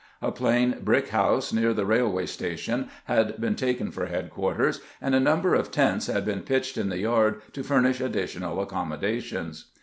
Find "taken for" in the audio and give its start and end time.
3.55-4.07